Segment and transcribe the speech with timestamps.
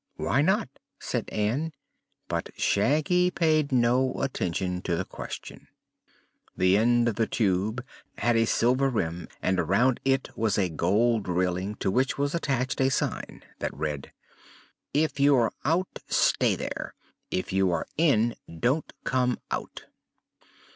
[0.15, 0.67] "Why not?"
[0.99, 1.73] said Ann;
[2.27, 5.67] but Shaggy paid no attention to the question.
[6.57, 7.83] This end of the Tube
[8.17, 12.81] had a silver rim and around it was a gold railing to which was attached
[12.81, 14.11] a sign that read.
[14.91, 16.95] "IF YOU ARE OUT, STAY THERE.
[17.29, 19.83] IF YOU ARE IN, DON'T COME OUT."